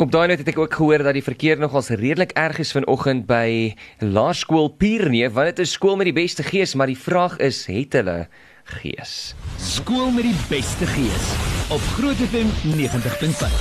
Op 0.00 0.08
daai 0.08 0.30
net 0.30 0.40
het 0.40 0.48
ek 0.48 0.58
ook 0.62 0.72
gehoor 0.72 1.02
dat 1.04 1.12
die 1.12 1.20
verkeer 1.20 1.58
nogals 1.60 1.90
redelik 1.92 2.30
erg 2.40 2.56
is 2.62 2.70
vanoggend 2.72 3.26
by 3.28 3.74
Laerskool 4.00 4.70
Pierneef, 4.80 5.34
want 5.36 5.50
dit 5.52 5.58
is 5.66 5.74
skool 5.76 5.98
met 6.00 6.08
die 6.08 6.16
beste 6.16 6.40
gees, 6.40 6.72
maar 6.72 6.88
die 6.88 6.96
vraag 6.96 7.36
is, 7.36 7.66
het 7.68 7.92
hulle 7.98 8.14
gees? 8.80 9.34
Skool 9.60 10.08
met 10.16 10.24
die 10.24 10.38
beste 10.48 10.88
gees 10.88 11.26
op 11.68 11.84
Groot 11.98 12.16
FM 12.16 12.48
90.5. 12.80 13.52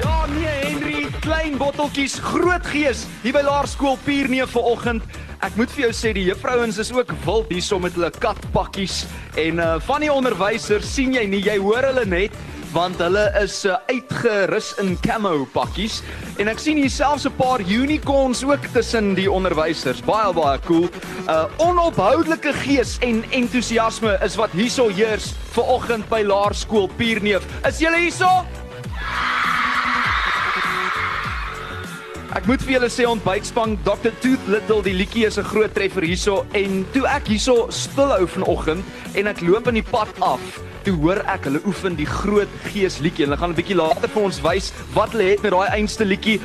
Ja, 0.00 0.16
nee 0.32 0.56
Henry, 0.64 1.04
klein 1.20 1.60
botteltjies, 1.60 2.16
groot 2.24 2.72
gees 2.72 3.04
hier 3.20 3.36
by 3.36 3.44
Laerskool 3.44 4.00
Pierneef 4.08 4.56
vanoggend. 4.56 5.04
Ek 5.42 5.56
moet 5.58 5.72
vir 5.74 5.88
jou 5.88 5.94
sê 5.96 6.12
die 6.14 6.28
juffrouens 6.28 6.76
is 6.78 6.92
ook 6.94 7.10
wild 7.24 7.48
hierso 7.50 7.80
met 7.82 7.96
hulle 7.98 8.12
katpakkies 8.22 9.00
en 9.42 9.58
uh 9.58 9.72
van 9.82 10.04
die 10.04 10.10
onderwysers 10.12 10.86
sien 10.86 11.16
jy 11.16 11.24
nie, 11.26 11.40
jy 11.42 11.56
hoor 11.58 11.82
hulle 11.88 12.04
net 12.06 12.36
want 12.72 13.02
hulle 13.02 13.24
is 13.40 13.56
uh, 13.66 13.74
uitgerus 13.90 14.70
in 14.80 14.94
camo 15.02 15.34
pakkies 15.52 15.98
en 16.40 16.48
ek 16.52 16.62
sien 16.62 16.78
hier 16.78 16.94
selfs 16.94 17.26
'n 17.26 17.34
paar 17.40 17.58
unicorns 17.58 18.44
ook 18.46 18.70
tussen 18.72 19.16
die 19.18 19.26
onderwysers. 19.26 20.00
Baie 20.06 20.30
baie 20.32 20.62
cool. 20.70 20.86
Uh 21.26 21.50
onophoudelike 21.58 22.54
gees 22.62 22.96
en 23.02 23.24
entoesiasme 23.34 24.14
is 24.22 24.38
wat 24.38 24.54
hierso 24.54 24.88
heers 24.94 25.34
ver 25.52 25.66
oggend 25.74 26.08
by 26.08 26.22
Laerskool 26.22 26.88
Pierneef. 26.96 27.42
Is 27.66 27.82
julle 27.82 27.98
hierso? 27.98 28.30
Ek 32.32 32.46
moet 32.48 32.62
vir 32.64 32.78
julle 32.78 32.88
sê 32.88 33.04
ontbytspan 33.04 33.74
Dr 33.84 34.12
Tooth 34.22 34.46
Little 34.48 34.80
die 34.80 34.94
liedjie 34.96 35.26
is 35.28 35.36
'n 35.36 35.44
groot 35.44 35.74
treffer 35.76 36.00
hierso 36.00 36.46
en 36.56 36.86
toe 36.94 37.04
ek 37.04 37.28
hierso 37.28 37.68
stilhou 37.68 38.24
vanoggend 38.24 38.84
en 39.14 39.26
ek 39.26 39.42
loop 39.42 39.68
in 39.68 39.74
die 39.74 39.84
pad 39.84 40.08
af, 40.24 40.40
toe 40.82 40.96
hoor 40.96 41.20
ek 41.28 41.44
hulle 41.44 41.60
oefen 41.66 41.94
die 41.94 42.08
groot 42.08 42.48
gees 42.72 43.00
liedjie. 43.04 43.26
Hulle 43.26 43.36
gaan 43.36 43.50
'n 43.52 43.60
bietjie 43.60 43.76
later 43.76 44.08
vir 44.08 44.22
ons 44.22 44.40
wys 44.40 44.72
wat 44.94 45.12
hulle 45.12 45.28
het 45.28 45.42
met 45.42 45.52
daai 45.52 45.68
einste 45.76 46.04
liedjie. 46.04 46.40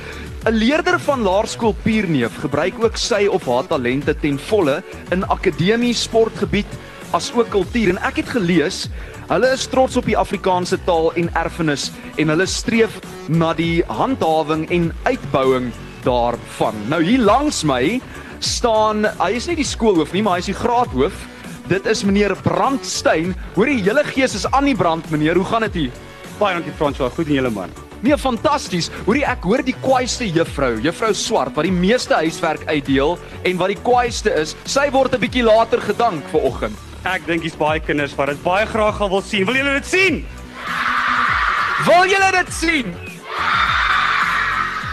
'n 0.46 0.60
Leerder 0.60 1.00
van 1.00 1.24
Laerskool 1.24 1.76
Pierneef 1.84 2.36
gebruik 2.36 2.84
ook 2.84 2.98
sy 2.98 3.26
of 3.28 3.46
haar 3.46 3.68
talente 3.68 4.14
ten 4.14 4.38
volle 4.38 4.84
in 5.12 5.24
akademie, 5.24 5.94
sportgebied 5.94 6.68
as 7.12 7.32
ook 7.36 7.50
kultuur 7.50 7.90
en 7.96 8.02
ek 8.08 8.24
het 8.24 8.30
gelees 8.36 8.88
Hulle 9.28 9.50
is 9.52 9.66
trots 9.68 9.98
op 10.00 10.06
die 10.08 10.16
Afrikaanse 10.16 10.78
taal 10.88 11.10
en 11.20 11.28
erfenis 11.36 11.90
en 12.16 12.30
hulle 12.32 12.46
streef 12.48 12.94
na 13.28 13.50
die 13.58 13.82
handhawing 13.92 14.64
en 14.72 14.86
uitbouing 15.04 15.68
daarvan. 16.06 16.78
Nou 16.88 17.02
hier 17.04 17.20
langs 17.20 17.66
my 17.68 17.98
staan, 18.40 19.04
hy 19.20 19.34
is 19.36 19.50
nie 19.52 19.58
die 19.60 19.68
skoolhoof 19.68 20.14
nie, 20.16 20.24
maar 20.24 20.38
hy 20.38 20.46
is 20.46 20.52
die 20.54 20.56
graadhoof. 20.56 21.26
Dit 21.68 21.90
is 21.92 22.06
meneer 22.08 22.38
Brandstein. 22.46 23.36
Hoor 23.58 23.68
die 23.68 23.82
hele 23.82 24.06
gees 24.08 24.38
is 24.40 24.48
aan 24.54 24.72
die 24.72 24.78
brand, 24.80 25.12
meneer. 25.12 25.36
Hoe 25.36 25.50
gaan 25.52 25.68
dit 25.68 25.82
hier? 25.82 26.02
Baie 26.40 26.56
dankie 26.56 26.78
Franswa, 26.80 27.12
goed 27.12 27.28
en 27.28 27.42
julle 27.42 27.52
man. 27.52 27.76
Nee, 28.06 28.16
fantasties. 28.22 28.88
Hoorie, 29.10 29.26
ek 29.28 29.44
hoor 29.44 29.66
die 29.66 29.76
kwaaiste 29.84 30.24
juffrou, 30.32 30.78
juffrou 30.86 31.12
Swart, 31.18 31.58
wat 31.58 31.68
die 31.68 31.76
meeste 31.76 32.16
huiswerk 32.16 32.64
uitdeel 32.70 33.18
en 33.44 33.60
wat 33.60 33.74
die 33.76 33.82
kwaaiste 33.84 34.32
is, 34.40 34.56
sy 34.64 34.88
word 34.96 35.18
'n 35.18 35.20
bietjie 35.20 35.44
later 35.44 35.82
gedank 35.84 36.24
vir 36.32 36.46
oggend. 36.48 36.87
Ek 37.08 37.24
dink 37.24 37.46
dis 37.46 37.56
baie 37.56 37.80
kinders 37.80 38.12
wat 38.18 38.34
dit 38.34 38.40
baie 38.44 38.66
graag 38.68 38.98
wil 39.00 39.22
sien. 39.24 39.46
Wil 39.48 39.62
julle 39.62 39.78
dit 39.78 39.88
sien? 39.88 40.18
Wil 41.88 42.10
julle 42.12 42.32
dit 42.36 42.50
sien? 42.52 42.90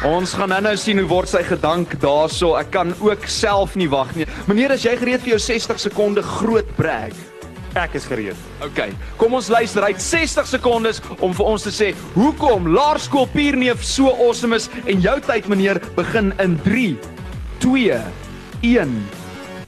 Ons 0.06 0.34
gaan 0.36 0.52
nou-nou 0.52 0.74
sien 0.78 1.00
hoe 1.00 1.08
word 1.10 1.32
sy 1.32 1.40
gedank 1.48 1.96
daarso. 2.02 2.52
Ek 2.60 2.70
kan 2.76 2.92
ook 3.02 3.26
self 3.26 3.74
nie 3.80 3.88
wag 3.90 4.12
nie. 4.14 4.28
Meneer, 4.46 4.76
as 4.76 4.84
jy 4.86 4.92
gereed 5.00 5.24
vir 5.24 5.34
jou 5.34 5.40
60 5.42 5.80
sekonde 5.88 6.22
groot 6.36 6.70
brag? 6.78 7.16
Ek 7.74 7.96
is 7.98 8.06
gereed. 8.06 8.38
OK. 8.62 8.92
Kom 9.18 9.34
ons 9.34 9.50
luister. 9.50 9.82
Het 9.88 9.98
60 10.04 10.46
sekondes 10.52 11.02
om 11.18 11.34
vir 11.34 11.50
ons 11.56 11.66
te 11.66 11.74
sê 11.74 11.90
hoekom 12.14 12.70
Laerskool 12.76 13.26
Pierneef 13.34 13.82
so 13.82 14.14
awesome 14.14 14.54
is 14.54 14.70
en 14.84 15.02
jou 15.02 15.18
tyd 15.26 15.50
meneer 15.50 15.82
begin 15.98 16.30
in 16.38 16.60
3 16.62 16.88
2 17.64 18.00
1 18.70 18.98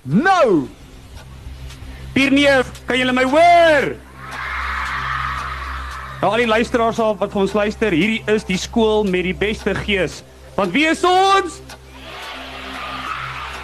Nou. 0.07 0.76
Pierneef, 2.17 2.65
kan 2.89 2.97
julle 2.97 3.13
my 3.13 3.27
hoor? 3.29 3.91
Nou 6.23 6.31
al 6.31 6.41
die 6.41 6.49
luisteraars 6.49 6.97
al 7.05 7.19
wat 7.21 7.35
vir 7.35 7.43
ons 7.43 7.53
luister, 7.53 7.93
hierdie 7.93 8.23
is 8.33 8.47
die 8.49 8.57
skool 8.57 9.05
met 9.05 9.27
die 9.29 9.35
beste 9.37 9.75
gees. 9.85 10.23
Want 10.57 10.73
wie 10.73 10.87
is 10.89 11.03
ons? 11.05 11.59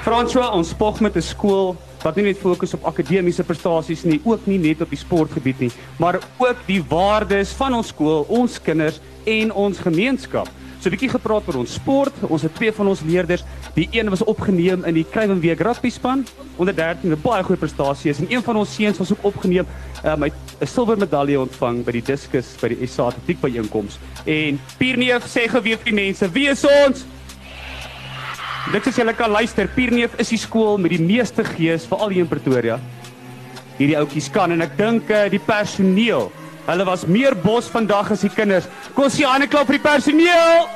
François, 0.04 0.50
ons 0.52 0.74
spog 0.74 1.00
met 1.00 1.16
'n 1.16 1.24
skool 1.24 1.76
wat 2.02 2.16
nie 2.16 2.24
net 2.24 2.38
fokus 2.42 2.74
op 2.74 2.84
akademiese 2.84 3.42
prestasies 3.42 4.04
nie, 4.04 4.20
ook 4.24 4.46
nie 4.46 4.58
net 4.58 4.82
op 4.82 4.90
die 4.90 5.00
sportgebied 5.00 5.58
nie, 5.60 5.70
maar 5.96 6.20
ook 6.38 6.58
die 6.66 6.82
waardes 6.82 7.52
van 7.56 7.74
ons 7.74 7.88
skool, 7.88 8.26
ons 8.28 8.60
kinders 8.60 9.00
en 9.24 9.52
ons 9.52 9.78
gemeenskap. 9.78 10.48
So 10.82 10.91
'n 10.91 10.98
bietjie 10.98 11.15
gepraat 11.15 11.47
oor 11.47 11.60
ons 11.62 11.72
sport. 11.78 12.12
Ons 12.26 12.43
het 12.43 12.54
twee 12.59 12.72
van 12.72 12.88
ons 12.91 13.00
leerders. 13.06 13.44
Die 13.75 13.88
een 13.93 14.09
was 14.10 14.25
opgeneem 14.25 14.84
in 14.84 14.94
die 14.94 15.06
Kruiwenweek 15.06 15.60
rugby 15.60 15.91
span 15.91 16.26
onder 16.56 16.75
13 16.75 17.10
'n 17.10 17.20
baie 17.22 17.43
goeie 17.43 17.59
prestasie 17.59 18.10
is 18.10 18.19
en 18.19 18.26
een 18.28 18.43
van 18.43 18.56
ons 18.56 18.75
seuns 18.75 18.98
was 18.98 19.12
ook 19.12 19.22
opgeneem 19.22 19.66
um, 20.04 20.22
hy 20.22 20.32
'n 20.60 20.66
silwer 20.66 20.98
medalje 20.98 21.41
ontvang 21.41 21.84
by 21.84 21.93
die 21.93 22.03
diskus 22.03 22.56
by 22.60 22.69
die 22.69 22.87
SA 22.87 23.03
Atletiek 23.03 23.41
byeenkoms. 23.41 23.98
En 24.25 24.60
Pierneef 24.78 25.25
sê 25.25 25.48
geweet 25.48 25.81
vir 25.84 25.94
mense, 25.94 26.31
wie 26.32 26.48
is 26.48 26.65
ons? 26.65 27.04
Dit 28.72 28.87
is 28.87 28.97
julle 28.97 29.14
kan 29.14 29.31
luister. 29.31 29.69
Pierneef 29.69 30.14
is 30.19 30.28
die 30.28 30.38
skool 30.38 30.78
met 30.78 30.91
die 30.91 31.00
meeste 31.00 31.44
gees 31.44 31.87
veral 31.87 32.09
hier 32.09 32.22
in 32.22 32.28
Pretoria. 32.28 32.81
Hierdie 33.78 33.99
ouetjies 33.99 34.31
kan 34.31 34.50
en 34.50 34.60
ek 34.60 34.76
dink 34.76 35.10
uh, 35.10 35.31
die 35.31 35.41
personeel 35.41 36.32
Hulle 36.67 36.84
was 36.87 37.06
meer 37.06 37.34
bos 37.34 37.67
vandag 37.71 38.12
as 38.15 38.23
die 38.23 38.31
kinders. 38.31 38.69
Kom 38.95 39.11
sien 39.11 39.43
'n 39.43 39.49
klap 39.49 39.67
vir 39.67 39.78
die 39.78 39.83
personeel. 39.89 40.69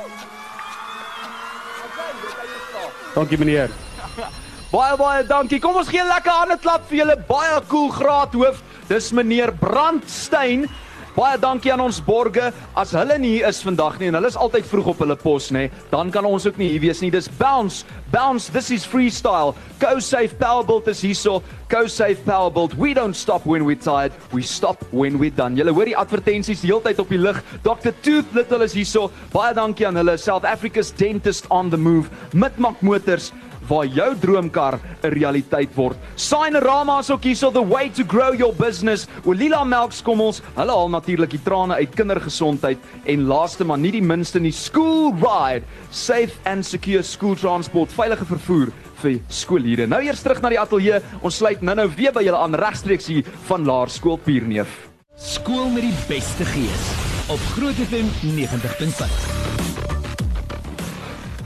Dankie 3.15 3.37
meneer. 3.37 3.69
Baie 4.75 4.97
baie 4.97 5.23
dankie. 5.23 5.59
Kom 5.59 5.75
ons 5.75 5.87
gee 5.87 6.01
'n 6.01 6.07
lekker 6.07 6.31
hande 6.31 6.57
klap 6.57 6.89
vir 6.89 6.97
julle 6.97 7.17
baie 7.27 7.61
cool 7.67 7.89
graadhoof. 7.89 8.61
Dis 8.89 9.11
meneer 9.11 9.51
Brandstein. 9.51 10.67
Baie 11.17 11.39
dankie 11.41 11.71
aan 11.73 11.81
ons 11.81 11.97
borge. 12.05 12.51
As 12.77 12.91
hulle 12.93 13.15
nie 13.17 13.31
hier 13.39 13.47
is 13.49 13.63
vandag 13.65 13.95
nie 13.97 14.11
en 14.11 14.19
hulle 14.19 14.29
is 14.29 14.37
altyd 14.37 14.67
vroeg 14.69 14.91
op 14.91 14.99
hulle 15.01 15.15
pos 15.17 15.47
nê, 15.49 15.63
dan 15.89 16.11
kan 16.13 16.27
ons 16.29 16.45
ook 16.45 16.59
nie 16.61 16.67
hier 16.75 16.83
wees 16.83 17.01
nie. 17.01 17.09
Dis 17.09 17.25
Bounce. 17.39 17.87
Bounce, 18.13 18.51
this 18.53 18.69
is 18.69 18.85
freestyle. 18.85 19.55
Go 19.81 19.97
safe 19.97 20.37
Powerbuilt 20.37 20.91
is 20.93 21.01
hierso. 21.01 21.39
Go 21.73 21.87
safe 21.89 22.21
Powerbuilt. 22.27 22.77
We 22.77 22.93
don't 22.93 23.17
stop 23.17 23.49
when 23.49 23.65
we're 23.65 23.81
tired. 23.81 24.13
We 24.31 24.43
stop 24.45 24.85
when 24.93 25.17
we're 25.17 25.33
done. 25.33 25.57
Julle 25.57 25.73
hoor 25.73 25.89
die 25.89 25.97
advertensies 25.97 26.61
die 26.61 26.69
hele 26.69 26.85
tyd 26.85 27.01
op 27.01 27.09
die 27.09 27.19
lig. 27.19 27.41
Dr. 27.65 27.97
Tooth 28.05 28.37
Little 28.37 28.61
is 28.69 28.77
hierso. 28.77 29.09
Baie 29.33 29.57
dankie 29.57 29.89
aan 29.89 29.97
hulle. 29.97 30.19
South 30.21 30.45
Africa's 30.45 30.93
dentist 30.93 31.49
on 31.49 31.73
the 31.73 31.81
move. 31.81 32.13
Mitmak 32.37 32.85
Motors 32.85 33.31
waar 33.67 33.85
jou 33.85 34.15
droomkar 34.19 34.79
'n 35.03 35.13
realiteit 35.13 35.75
word. 35.75 35.97
Signerama 36.15 36.99
is 36.99 37.11
ook 37.11 37.23
hier 37.23 37.35
so 37.35 37.51
the 37.51 37.67
way 37.67 37.89
to 37.89 38.03
grow 38.07 38.33
your 38.33 38.53
business. 38.55 39.07
Olila 39.25 39.63
Melkskommels, 39.63 40.41
hulle 40.55 40.71
haal 40.71 40.89
natuurlik 40.89 41.29
die 41.29 41.43
trane 41.43 41.73
uit 41.73 41.95
kindergesondheid 41.95 42.77
en 43.05 43.27
laaste 43.27 43.63
maar 43.63 43.77
nie 43.77 43.91
die 43.91 44.01
minste 44.01 44.39
nie, 44.39 44.51
School 44.51 45.13
Ride, 45.13 45.65
safe 45.91 46.33
and 46.45 46.65
secure 46.65 47.03
school 47.03 47.35
transport, 47.35 47.91
veilige 47.91 48.25
vervoer 48.25 48.71
vir 49.01 49.19
skoolhierde. 49.29 49.87
Nou 49.87 50.01
eers 50.03 50.21
terug 50.21 50.41
na 50.41 50.49
die 50.49 50.59
ateljee. 50.59 51.01
Ons 51.21 51.41
sluit 51.41 51.61
nou-nou 51.61 51.89
weer 51.97 52.13
by 52.15 52.23
julle 52.25 52.37
aan 52.37 52.55
regstreeks 52.55 53.07
hier 53.07 53.23
van 53.49 53.65
Laerskool 53.65 54.17
Pierneef. 54.17 54.87
Skool 55.17 55.69
met 55.73 55.81
die 55.87 55.95
beste 56.07 56.45
gees 56.45 56.89
op 57.33 57.39
Groot 57.55 57.79
FM 57.89 58.09
90.5. 58.37 59.46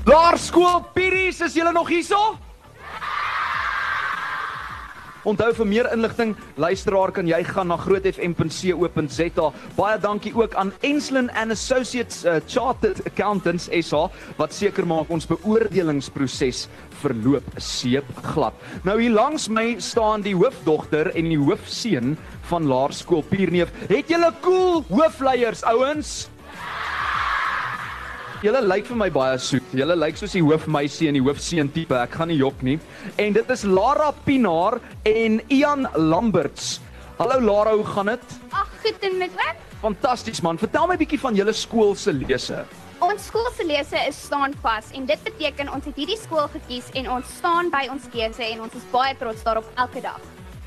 Laerskool 0.01 0.79
Piries, 0.95 1.43
is 1.45 1.53
julle 1.53 1.71
nog 1.75 1.89
hierso? 1.93 2.17
Onthou 5.29 5.51
vir 5.53 5.67
meer 5.69 5.89
inligting, 5.93 6.31
luisteraar 6.57 7.11
kan 7.13 7.27
jy 7.29 7.37
gaan 7.45 7.69
na 7.69 7.75
grootfm.co.za. 7.77 9.51
Baie 9.77 9.99
dankie 10.01 10.33
ook 10.33 10.55
aan 10.57 10.71
Enslin 10.81 11.29
and 11.37 11.53
Associates 11.53 12.23
uh, 12.25 12.39
Chartered 12.49 13.03
Accountants 13.05 13.69
SA 13.85 14.07
wat 14.41 14.57
seker 14.57 14.89
maak 14.89 15.13
ons 15.13 15.29
beoordelingsproses 15.29 16.63
verloop 17.03 17.53
seep 17.61 18.09
glad. 18.31 18.57
Nou 18.81 18.97
hier 18.97 19.13
langs 19.13 19.45
my 19.53 19.75
staan 19.77 20.25
die 20.25 20.33
hoofdogter 20.33 21.13
en 21.13 21.29
die 21.29 21.37
hoofseun 21.37 22.17
van 22.49 22.65
Laerskool 22.65 23.21
Pierneef. 23.29 23.69
Het 23.93 24.09
julle 24.09 24.33
cool 24.41 24.81
hoofleiers 24.89 25.61
ouens? 25.69 26.30
Julle 28.41 28.57
lyk 28.65 28.87
vir 28.89 28.97
my 28.97 29.05
baie 29.13 29.35
soet. 29.37 29.65
Julle 29.77 29.93
lyk 29.93 30.15
soos 30.17 30.31
die 30.33 30.41
hoofmeisie 30.41 31.05
en 31.11 31.13
die 31.13 31.21
hoofseun 31.21 31.67
tipe. 31.75 31.93
Ek 31.93 32.15
gaan 32.17 32.31
nie 32.31 32.39
jok 32.39 32.63
nie. 32.65 32.79
En 33.21 33.35
dit 33.35 33.51
is 33.53 33.61
Lara 33.69 34.07
Pinaar 34.25 34.79
en 35.05 35.35
Ian 35.53 35.85
Lamberts. 35.93 36.79
Hallo 37.19 37.37
Lara, 37.37 37.75
hoe 37.77 37.85
gaan 37.85 38.09
dit? 38.09 38.33
Ag, 38.49 38.71
goed 38.81 39.05
en 39.05 39.19
met 39.19 39.35
wat? 39.37 39.59
Fantasties 39.83 40.41
man. 40.41 40.57
Vertel 40.57 40.89
my 40.89 40.97
bietjie 40.97 41.19
van 41.21 41.37
julle 41.37 41.53
skool 41.53 41.93
se 41.93 42.15
lese. 42.17 42.63
Ons 43.05 43.27
skool 43.29 43.45
se 43.53 43.67
lese 43.69 44.01
is 44.09 44.17
staan 44.25 44.57
vas 44.65 44.89
en 44.97 45.05
dit 45.05 45.29
beteken 45.29 45.69
ons 45.75 45.85
het 45.85 46.01
hierdie 46.01 46.17
skool 46.17 46.49
gekies 46.55 46.89
en 46.97 47.11
ons 47.19 47.35
staan 47.37 47.69
by 47.69 47.83
ons 47.93 48.09
keuse 48.09 48.41
en 48.47 48.65
ons 48.65 48.79
is 48.81 48.89
baie 48.89 49.13
trots 49.21 49.45
daarop 49.45 49.69
elke 49.85 50.01
dag. 50.01 50.17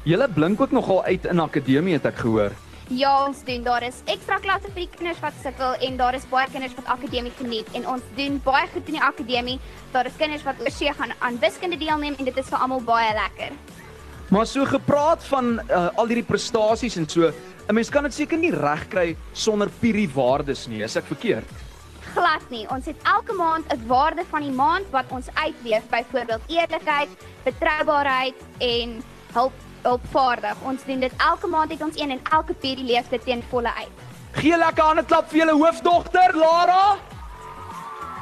Julle 0.07 0.31
blink 0.31 0.63
ook 0.63 0.71
nogal 0.71 1.03
uit 1.11 1.27
in 1.27 1.43
akademie 1.43 1.99
het 1.99 2.07
ek 2.07 2.23
gehoor. 2.23 2.55
Ja, 2.93 3.27
ons 3.27 3.41
doen. 3.45 3.63
Daar 3.65 3.83
is 3.83 4.03
ekstra 4.13 4.37
klasse 4.45 4.69
vir 4.69 4.85
die 4.85 4.91
kinders 4.93 5.21
wat 5.25 5.37
sukkel 5.43 5.79
en 5.87 5.97
daar 5.97 6.15
is 6.15 6.27
baie 6.29 6.51
kinders 6.53 6.75
wat 6.77 6.91
akademie 6.93 7.33
geniet 7.39 7.71
en 7.73 7.87
ons 7.95 8.05
doen 8.17 8.37
baie 8.45 8.69
goed 8.75 8.91
in 8.93 8.99
die 8.99 9.05
akademie. 9.05 9.57
Daar 9.95 10.07
is 10.11 10.19
kinders 10.21 10.45
wat 10.45 10.61
oorsee 10.61 10.93
gaan 10.93 11.15
aan 11.19 11.41
wiskunde 11.41 11.81
deelneem 11.81 12.19
en 12.19 12.29
dit 12.29 12.37
is 12.37 12.53
vir 12.53 12.61
almal 12.61 12.85
baie 12.85 13.15
lekker. 13.17 13.57
Maar 14.29 14.47
so 14.47 14.69
gepraat 14.69 15.25
van 15.25 15.61
uh, 15.65 15.89
al 15.97 16.13
hierdie 16.13 16.29
prestasies 16.29 16.97
en 17.01 17.09
so, 17.09 17.33
'n 17.69 17.75
mens 17.75 17.89
kan 17.89 18.03
dit 18.03 18.15
seker 18.15 18.39
nie 18.39 18.53
regkry 18.53 19.17
sonder 19.33 19.71
Piri 19.81 20.09
waardes 20.13 20.67
nie. 20.67 20.83
Is 20.83 20.97
ek 20.97 21.05
verkeerd? 21.05 21.49
glad 22.15 22.45
nie. 22.51 22.65
Ons 22.71 22.87
het 22.87 22.97
elke 23.03 23.35
maand 23.35 23.73
'n 23.73 23.87
waarde 23.87 24.25
van 24.31 24.43
die 24.43 24.53
maand 24.53 24.91
wat 24.91 25.05
ons 25.09 25.27
uitleef, 25.35 25.83
byvoorbeeld 25.91 26.43
eerlikheid, 26.47 27.09
betroubaarheid 27.45 28.35
en 28.59 29.03
hulp 29.33 29.53
hulpvaardig. 29.85 30.61
Ons 30.67 30.85
doen 30.89 31.01
dit 31.01 31.13
elke 31.31 31.51
maand 31.51 31.73
het 31.75 31.83
ons 31.83 31.99
een 32.01 32.11
en 32.17 32.23
elke 32.33 32.55
periode 32.55 32.89
leef 32.93 33.09
dit 33.13 33.25
teen 33.25 33.43
volle 33.51 33.73
uit. 33.81 34.05
Gee 34.35 34.57
lekker 34.59 34.85
hande 34.85 35.05
klap 35.07 35.29
vir 35.31 35.45
julle 35.45 35.59
hoofdogter 35.61 36.35
Lara. 36.37 36.97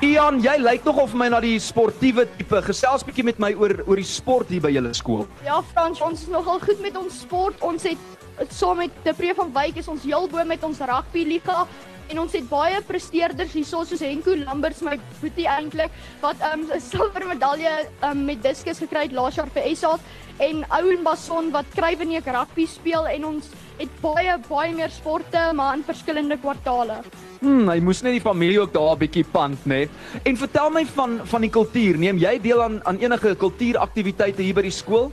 Ian, 0.03 0.41
jy 0.43 0.57
lyk 0.59 0.83
nogal 0.85 1.07
vir 1.13 1.19
my 1.21 1.29
na 1.31 1.39
die 1.41 1.59
sportiewe 1.63 2.25
tipe. 2.37 2.59
Gesels 2.67 3.05
bietjie 3.07 3.25
met 3.25 3.39
my 3.39 3.53
oor 3.55 3.77
oor 3.87 4.01
die 4.01 4.09
sport 4.09 4.51
hier 4.51 4.65
by 4.65 4.73
julle 4.75 4.91
skool. 4.99 5.29
Ja, 5.47 5.61
Frans, 5.71 6.03
ons 6.03 6.25
is 6.27 6.33
nogal 6.33 6.59
goed 6.65 6.83
met 6.83 6.99
ons 6.99 7.21
sport. 7.23 7.63
Ons 7.63 7.87
het 7.87 8.51
saam 8.51 8.83
met 8.83 8.91
Depree 9.07 9.35
van 9.39 9.53
Wyk 9.55 9.79
is 9.79 9.89
ons 9.93 10.03
heel 10.03 10.27
bo 10.29 10.43
met 10.49 10.65
ons 10.67 10.81
rugby 10.91 11.25
liga 11.29 11.67
en 12.11 12.21
ons 12.25 12.35
het 12.35 12.49
baie 12.51 12.81
presteerders 12.85 13.55
hierso 13.57 13.85
soos 13.87 14.03
Henko 14.05 14.35
Lamberts 14.43 14.83
my 14.85 14.97
boetie 15.21 15.47
eintlik 15.49 15.93
wat 16.21 16.37
'n 16.41 16.67
um, 16.67 16.81
silwer 16.81 17.27
medalje 17.29 17.71
um, 18.03 18.25
met 18.25 18.43
diskus 18.43 18.83
gekry 18.83 19.07
het 19.07 19.13
laas 19.13 19.39
jaar 19.39 19.49
vir 19.55 19.71
SA 19.77 19.99
en 20.43 20.65
Ouen 20.75 21.03
Bason 21.07 21.51
wat 21.55 21.69
Kryweneek 21.77 22.27
rugby 22.27 22.67
speel 22.67 23.07
en 23.07 23.27
ons 23.29 23.51
het 23.79 23.91
baie 24.03 24.35
baie 24.49 24.73
meer 24.75 24.91
sporte 24.91 25.43
maar 25.55 25.77
in 25.79 25.85
verskillende 25.87 26.39
kwartaale. 26.43 27.01
Hm, 27.43 27.69
hy 27.71 27.79
moes 27.83 28.03
net 28.03 28.17
die 28.19 28.25
familie 28.25 28.61
ook 28.63 28.73
daar 28.75 28.95
'n 28.95 28.99
bietjie 28.99 29.25
pand, 29.25 29.59
né? 29.67 29.89
En 30.25 30.37
vertel 30.37 30.71
my 30.71 30.85
van 30.87 31.21
van 31.25 31.41
die 31.41 31.51
kultuur. 31.51 31.99
Neem 31.99 32.19
jy 32.19 32.41
deel 32.41 32.63
aan 32.63 32.81
aan 32.85 32.99
enige 32.99 33.35
kultuuraktiwiteite 33.35 34.43
hier 34.43 34.55
by 34.55 34.63
die 34.63 34.71
skool? 34.71 35.13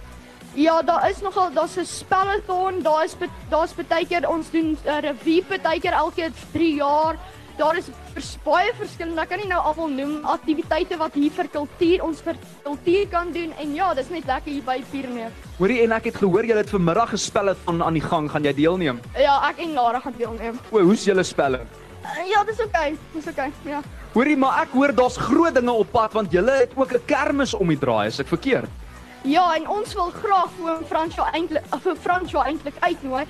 Ja, 0.54 0.82
daar 0.82 1.10
is 1.10 1.22
nogal 1.22 1.54
daar's 1.54 1.78
'n 1.78 1.86
spellathon, 1.86 2.82
daar 2.82 3.04
is 3.04 3.16
daar's 3.50 3.74
baie 3.74 4.06
keer 4.06 4.30
ons 4.30 4.50
doen 4.52 4.78
'n 4.78 4.88
uh, 4.88 5.00
revue 5.00 5.44
baie 5.62 5.80
keer 5.80 5.94
elke 5.94 6.32
3 6.52 6.76
jaar. 6.76 7.16
Daar 7.60 7.76
is 7.76 7.90
vers, 8.14 8.28
baie 8.46 8.70
verskillende, 8.72 9.20
ek 9.20 9.34
kan 9.34 9.42
nie 9.42 9.50
nou 9.50 9.60
almal 9.60 9.90
noem, 9.92 10.14
aktiwiteite 10.32 10.96
wat 11.02 11.18
hier 11.20 11.34
vir 11.36 11.50
kultuur 11.52 12.06
ons 12.06 12.22
vir 12.24 12.38
kultuur 12.64 13.10
kan 13.12 13.34
doen 13.36 13.52
en 13.60 13.74
ja, 13.76 13.90
dis 13.98 14.08
net 14.14 14.30
lekker 14.30 14.54
hier 14.54 14.64
by 14.64 14.78
Pierneef. 14.94 15.42
Hoorie 15.58 15.82
en 15.84 15.98
ek 15.98 16.08
het 16.08 16.22
gehoor 16.22 16.48
julle 16.48 16.64
het 16.64 16.72
vanmiddag 16.72 17.12
gespelle 17.18 17.58
van 17.66 17.84
aan 17.84 18.00
die 18.00 18.06
gang, 18.06 18.30
gaan 18.32 18.48
jy 18.48 18.54
deelneem? 18.62 19.04
Ja, 19.20 19.36
ek 19.50 19.60
en 19.66 19.76
Lara 19.76 20.00
gaan 20.06 20.16
deelneem. 20.16 20.64
O, 20.72 20.80
hoe's 20.88 21.04
julle 21.04 21.26
spelle? 21.28 21.66
Uh, 22.00 22.24
ja, 22.32 22.46
dis 22.48 22.64
oké. 22.64 22.70
Okay. 22.70 22.96
Dis 23.18 23.28
oké. 23.28 23.50
Okay. 23.50 23.74
Ja. 23.76 23.84
Hoorie, 24.14 24.38
maar 24.40 24.62
ek 24.64 24.80
hoor 24.80 24.96
daar's 24.96 25.20
groot 25.20 25.60
dinge 25.60 25.76
op 25.84 25.92
pad 25.92 26.16
want 26.16 26.32
julle 26.32 26.62
het 26.62 26.72
ook 26.80 26.96
'n 26.96 27.04
kermis 27.12 27.54
om 27.54 27.68
die 27.68 27.78
draai, 27.78 28.08
is 28.08 28.24
ek 28.24 28.32
verkeerd? 28.32 28.72
Ja, 29.28 29.50
en 29.56 29.66
ons 29.68 29.94
wil 29.94 30.12
graag 30.16 30.52
vir 30.56 30.84
Fransjo 30.88 31.26
eintlik 31.36 31.66
vir 31.84 31.98
Fransjo 32.00 32.40
eintlik 32.40 32.78
uitnooi 32.80 33.26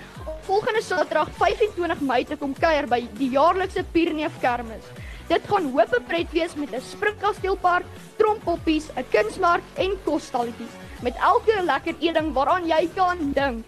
volgende 0.46 0.84
Saterdag 0.86 1.32
25 1.40 2.04
Mei 2.06 2.20
te 2.30 2.38
kom 2.38 2.54
kuier 2.54 2.86
by 2.90 3.00
die 3.18 3.32
jaarlikse 3.34 3.82
Pierneef 3.94 4.38
Kermis. 4.42 4.86
Dit 5.32 5.48
gaan 5.50 5.72
hoop 5.74 5.96
pret 6.08 6.30
wees 6.34 6.54
met 6.56 6.74
'n 6.74 6.82
springkasteelpark, 6.82 7.86
trompoppies, 8.18 8.92
'n 8.98 9.06
kunsmark 9.10 9.64
en 9.78 9.98
kosstalletjies 10.06 10.78
met 11.02 11.16
elke 11.18 11.58
lekker 11.64 11.96
eeting 12.00 12.34
waaraan 12.34 12.68
jy 12.68 12.90
kan 12.96 13.34
dink. 13.34 13.66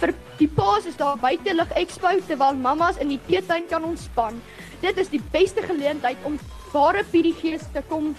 Vir 0.00 0.14
die 0.38 0.48
paas 0.48 0.86
is 0.86 0.96
daar 0.96 1.16
buitelug 1.16 1.70
expo 1.70 2.08
terwyl 2.26 2.54
mammas 2.54 2.96
in 2.96 3.08
die 3.08 3.20
teetuin 3.26 3.68
kan 3.68 3.84
ontspan. 3.84 4.42
Dit 4.80 4.98
is 4.98 5.08
die 5.08 5.22
beste 5.30 5.62
geleentheid 5.62 6.16
om 6.24 6.38
ware 6.72 7.04
Pieriegees 7.04 7.62
te 7.72 7.82
kom 7.88 8.16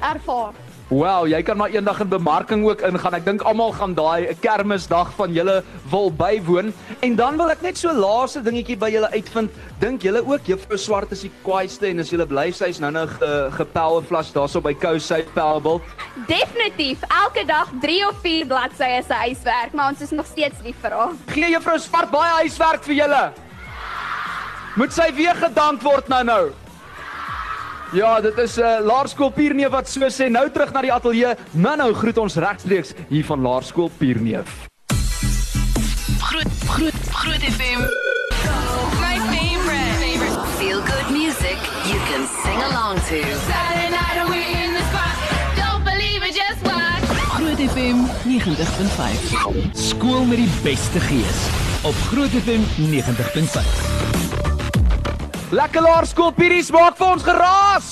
ervaar. 0.00 0.54
Wow, 0.88 1.26
jy 1.28 1.42
kan 1.44 1.58
maar 1.60 1.68
eendag 1.68 1.98
in 2.00 2.08
bemarking 2.08 2.62
ook 2.64 2.80
ingaan. 2.80 3.14
Ek 3.18 3.24
dink 3.26 3.42
almal 3.44 3.74
gaan 3.76 3.92
daai 3.92 4.30
kermisdag 4.40 5.10
van 5.18 5.34
julle 5.36 5.58
wil 5.92 6.06
bywoon. 6.16 6.70
En 7.04 7.16
dan 7.16 7.36
wil 7.36 7.50
ek 7.52 7.60
net 7.60 7.76
so 7.76 7.92
laaste 7.92 8.40
dingetjie 8.40 8.78
by 8.80 8.88
julle 8.94 9.10
uitvind. 9.12 9.52
Dink 9.82 10.06
julle 10.06 10.22
ook 10.24 10.48
juffrou 10.48 10.78
Swart 10.80 11.12
is 11.12 11.26
die 11.26 11.30
kwaaiste 11.44 11.90
en 11.90 12.00
as 12.00 12.08
julle 12.08 12.24
bly 12.30 12.46
sy's 12.56 12.80
nou 12.80 12.88
nou 12.94 13.04
gepelle 13.58 14.00
flash 14.08 14.30
daarso 14.32 14.62
by 14.64 14.72
Couside 14.80 15.28
Pellable? 15.34 15.82
Definitief. 16.30 17.04
Elke 17.18 17.44
dag 17.44 17.68
3 17.82 17.98
of 18.08 18.22
4 18.24 18.48
bladsye 18.48 19.02
se 19.04 19.18
huiswerk, 19.26 19.76
maar 19.76 19.92
ons 19.92 20.06
is 20.08 20.16
nog 20.16 20.30
steeds 20.30 20.64
lief 20.64 20.80
vir 20.80 20.96
haar. 20.96 21.12
Gee 21.34 21.52
juffrou 21.52 21.76
Swart 21.84 22.08
baie 22.16 22.32
huiswerk 22.46 22.88
vir 22.88 23.02
julle. 23.02 23.20
Moet 24.80 24.96
sy 24.96 25.10
weer 25.12 25.36
gedank 25.36 25.84
word 25.84 26.08
nou 26.08 26.22
nou. 26.24 26.42
Ja, 27.92 28.20
dit 28.20 28.38
is 28.38 28.56
'n 28.56 28.60
uh, 28.60 28.78
Laerskool 28.84 29.30
Pierneef 29.30 29.68
wat 29.68 29.88
so 29.88 30.00
sê. 30.08 30.28
Nou 30.30 30.50
terug 30.50 30.72
na 30.72 30.80
die 30.80 30.92
ateljee. 30.92 31.34
Nou-nou 31.50 31.94
groet 31.94 32.18
ons 32.18 32.34
regstreeks 32.34 32.92
hier 33.08 33.24
van 33.24 33.40
Laerskool 33.40 33.90
Pierneef. 33.96 34.66
Groot 36.20 36.52
groot 36.68 36.98
Groot 37.10 37.42
FM. 37.42 37.80
My 39.00 39.16
favorite. 39.32 39.94
Favorite. 40.04 40.36
Feel 40.58 40.80
good 40.80 41.08
music 41.10 41.58
you 41.88 41.98
can 42.10 42.28
sing 42.42 42.60
along 42.70 42.96
to. 43.08 43.20
Saturday 43.48 43.88
night 43.88 44.28
we 44.28 44.40
in 44.64 44.70
the 44.76 44.84
spot. 44.90 45.16
Don't 45.56 45.84
believe 45.84 46.20
it 46.28 46.34
just 46.34 46.60
watch. 46.62 47.04
Groot 47.36 47.60
FM 47.70 47.96
90.5. 48.24 49.72
Skool 49.72 50.24
met 50.24 50.36
die 50.36 50.52
beste 50.62 51.00
gees 51.00 51.40
op 51.82 51.94
Groot 52.10 52.30
FM 52.44 52.62
90.5. 52.76 53.97
Lekker 55.48 55.80
laerskool 55.80 56.34
Piries 56.36 56.68
maak 56.68 56.98
vir 56.98 57.06
ons 57.08 57.22
geraas. 57.24 57.86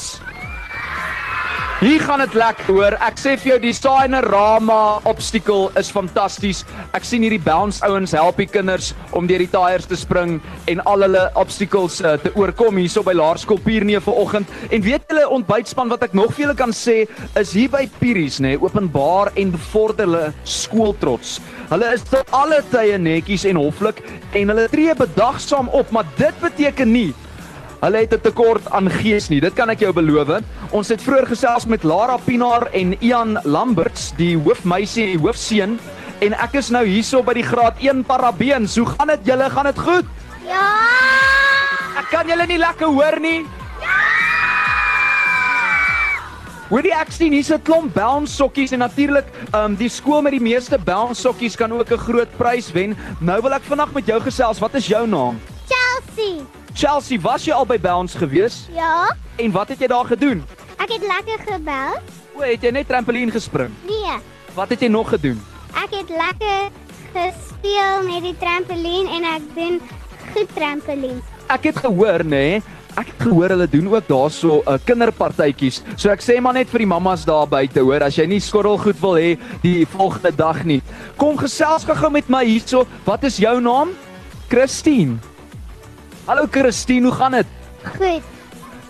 Hier 1.81 2.03
gaan 2.05 2.21
dit 2.21 2.35
lekker 2.37 2.69
hoor. 2.69 2.97
Ek 3.01 3.17
sê 3.21 3.33
vir 3.41 3.55
jou 3.55 3.57
die 3.63 3.73
Signerama 3.73 4.99
obstacle 5.09 5.71
is 5.81 5.89
fantasties. 5.93 6.61
Ek 6.97 7.09
sien 7.09 7.25
hierdie 7.25 7.41
bounce 7.41 7.81
ouens 7.89 8.13
help 8.17 8.43
die 8.43 8.49
kinders 8.49 8.91
om 9.17 9.25
deur 9.29 9.41
die 9.41 9.49
tyres 9.49 9.89
te 9.89 9.97
spring 9.97 10.37
en 10.69 10.85
al 10.85 11.07
hulle 11.07 11.25
obstacles 11.41 12.03
uh, 12.05 12.19
te 12.21 12.35
oorkom 12.37 12.77
hierso 12.77 13.01
by 13.07 13.17
Laerskool 13.17 13.61
Pierneef 13.65 14.05
vanoggend. 14.05 14.53
En 14.69 14.85
weet 14.85 15.09
julle 15.09 15.25
ontbytspan 15.41 15.93
wat 15.93 16.05
ek 16.11 16.17
nog 16.17 16.37
vir 16.37 16.47
julle 16.47 16.61
kan 16.61 16.77
sê 16.77 17.03
is 17.41 17.57
hier 17.57 17.73
by 17.73 17.87
Piries 18.03 18.37
nê, 18.37 18.53
nee, 18.53 18.61
openbaar 18.61 19.33
en 19.33 19.57
bevorder 19.57 20.05
hulle 20.05 20.27
skooltrots. 20.45 21.39
Hulle 21.73 21.93
is 21.97 22.05
tot 22.05 22.37
alle 22.37 22.61
tye 22.69 23.01
netjies 23.01 23.49
en 23.49 23.65
hoflik 23.65 24.05
en 24.37 24.53
hulle 24.53 24.69
tree 24.73 24.97
bedagsaam 24.97 25.73
op, 25.73 25.89
maar 25.97 26.05
dit 26.21 26.45
beteken 26.45 26.93
nie 26.93 27.13
Hulle 27.81 27.99
het 27.99 28.15
'n 28.15 28.21
tekort 28.21 28.71
aan 28.71 28.91
gees 28.91 29.29
nie. 29.29 29.41
Dit 29.41 29.55
kan 29.55 29.69
ek 29.71 29.81
jou 29.81 29.93
beloof. 29.93 30.41
Ons 30.71 30.89
het 30.89 31.03
vroeër 31.03 31.27
gesels 31.27 31.67
met 31.67 31.85
Lara 31.85 32.17
Pinaar 32.17 32.69
en 32.73 32.97
Ian 33.03 33.39
Lamberts, 33.45 34.13
die 34.17 34.37
hoofmeisie 34.37 35.13
en 35.13 35.19
hoofseun, 35.19 35.79
en 36.21 36.33
ek 36.33 36.55
is 36.55 36.71
nou 36.71 36.85
hierso 36.85 37.23
by 37.23 37.35
die 37.35 37.43
graad 37.43 37.75
1 37.79 38.05
parabeens. 38.05 38.77
Hoe 38.77 38.87
gaan 38.87 39.07
dit 39.07 39.21
julle? 39.23 39.51
Gaan 39.51 39.65
dit 39.65 39.79
goed? 39.79 40.05
Ja! 40.47 40.73
Ek 41.99 42.09
kan 42.11 42.27
julle 42.27 42.47
nie 42.47 42.59
lekker 42.59 42.87
hoor 42.87 43.21
nie. 43.21 43.45
Ja! 43.81 44.17
Hoorie 46.69 46.95
ek 46.95 47.13
sien 47.13 47.33
hier's 47.33 47.53
'n 47.53 47.63
klomp 47.63 47.95
bounce 47.95 48.35
sokkies 48.35 48.73
en 48.73 48.79
natuurlik, 48.79 49.27
ehm 49.53 49.65
um, 49.65 49.77
die 49.77 49.89
skool 49.89 50.23
met 50.23 50.33
die 50.33 50.41
meeste 50.41 50.79
bounce 50.79 51.21
sokkies 51.21 51.57
kan 51.57 51.73
ook 51.73 51.91
'n 51.91 51.99
groot 51.99 52.37
prys 52.37 52.73
wen. 52.73 52.97
Nou 53.21 53.41
wil 53.43 53.53
ek 53.53 53.63
vandag 53.63 53.93
met 53.93 54.07
jou 54.07 54.21
gesels. 54.21 54.59
Wat 54.59 54.75
is 54.75 54.87
jou 54.87 55.07
naam? 55.07 55.39
Chelsea. 55.69 56.43
Chelsea, 56.77 57.17
was 57.17 57.47
jy 57.47 57.55
al 57.57 57.65
by 57.65 57.79
Bounce 57.81 58.19
gewees? 58.21 58.67
Ja. 58.77 59.09
En 59.41 59.53
wat 59.55 59.71
het 59.73 59.81
jy 59.81 59.87
daar 59.89 60.05
gedoen? 60.05 60.43
Ek 60.77 60.91
het 60.93 61.05
lekker 61.09 61.45
gebel. 61.49 61.95
O, 62.37 62.43
het 62.45 62.65
jy 62.67 62.73
net 62.77 62.89
trampolien 62.91 63.31
gespring? 63.33 63.71
Nee. 63.89 64.17
Wat 64.53 64.69
het 64.75 64.83
jy 64.85 64.91
nog 64.93 65.09
gedoen? 65.09 65.39
Ek 65.73 65.95
het 65.97 66.11
lekker 66.13 66.67
gespeel 67.15 68.03
met 68.05 68.27
die 68.27 68.35
trampolien 68.37 69.09
en 69.09 69.25
ek 69.31 69.47
doen 69.57 69.79
goed 70.35 70.53
trampolien. 70.53 71.23
Ek 71.49 71.71
het 71.71 71.81
gehoor, 71.81 72.27
nê? 72.29 72.43
Nee, 72.59 72.61
ek 73.01 73.09
het 73.09 73.25
gehoor 73.25 73.55
hulle 73.55 73.69
doen 73.73 73.89
ook 73.95 74.09
daarso 74.11 74.61
'n 74.61 74.75
uh, 74.75 74.77
kinderpartytjies. 74.85 75.81
So 75.97 76.13
ek 76.13 76.21
sê 76.21 76.37
maar 76.41 76.61
net 76.61 76.69
vir 76.69 76.85
die 76.85 76.93
mammas 76.93 77.25
daar 77.25 77.49
buite, 77.49 77.81
hoor, 77.81 78.05
as 78.05 78.19
jy 78.21 78.27
nie 78.27 78.41
skottelgoed 78.41 79.01
wil 79.01 79.17
hê 79.17 79.39
die 79.63 79.87
volgende 79.87 80.37
dag 80.37 80.61
nie. 80.65 80.83
Kom 81.17 81.39
gesels 81.41 81.89
gou 81.89 82.11
met 82.11 82.29
my 82.29 82.45
hierso. 82.45 82.85
Wat 83.05 83.25
is 83.25 83.41
jou 83.41 83.61
naam? 83.61 83.97
Christine. 84.49 85.36
Hallo 86.27 86.47
Christine, 86.51 87.07
hoe 87.07 87.15
gaan 87.15 87.31
dit? 87.31 87.47
Goed. 87.97 88.23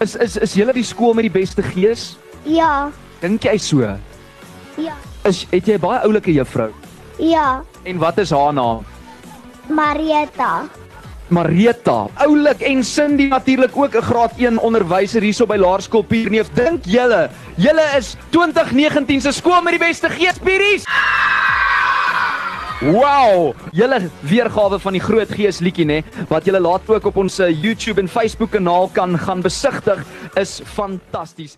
Is 0.00 0.14
is 0.16 0.36
is 0.36 0.54
julle 0.56 0.72
die 0.72 0.84
skool 0.84 1.12
met 1.12 1.26
die 1.28 1.32
beste 1.32 1.60
gees? 1.62 2.14
Ja. 2.48 2.88
Dink 3.20 3.44
jy 3.44 3.58
so? 3.60 3.84
Ja. 4.80 4.96
Is 5.28 5.42
het 5.50 5.68
jy 5.68 5.76
baie 5.80 6.00
oulike 6.08 6.32
juffrou? 6.32 6.70
Ja. 7.20 7.60
En 7.84 8.00
wat 8.00 8.18
is 8.24 8.32
haar 8.32 8.56
naam? 8.56 8.84
Marieta. 9.68 10.64
Marita, 11.28 12.06
oulik 12.22 12.60
en 12.62 12.84
Cindy 12.84 13.26
natuurlik 13.28 13.76
ook 13.76 13.96
'n 13.96 14.02
graad 14.02 14.32
1 14.38 14.58
onderwyser 14.58 15.22
hierso 15.22 15.46
by 15.46 15.56
Laerskool 15.56 16.02
Pierneef. 16.02 16.48
Dink 16.54 16.84
julle, 16.84 17.28
julle 17.56 17.86
is 17.98 18.16
2019 18.30 19.20
se 19.20 19.32
skool 19.32 19.62
met 19.62 19.72
die 19.72 19.86
beste 19.86 20.08
gees, 20.08 20.38
Pieris? 20.38 20.84
Wow, 22.80 23.54
julle 23.72 24.10
weergawe 24.20 24.76
van 24.78 24.92
die 24.92 25.00
Groot 25.00 25.30
Gees 25.32 25.62
liedjie 25.64 25.86
nê, 25.88 26.02
wat 26.28 26.44
julle 26.44 26.60
laat 26.60 26.84
ook 26.92 27.06
op 27.08 27.16
ons 27.22 27.38
eh, 27.40 27.48
YouTube 27.48 28.02
en 28.02 28.10
Facebook 28.12 28.52
kanaal 28.52 28.90
kan 28.92 29.16
gaan 29.16 29.40
besigtig, 29.40 30.02
is 30.36 30.58
fantasties. 30.74 31.56